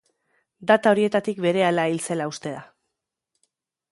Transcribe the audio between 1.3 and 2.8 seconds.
berehala hil zela uste da.